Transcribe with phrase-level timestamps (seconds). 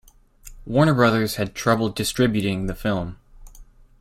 [0.65, 3.17] Warner Brothers had trouble distributing the film.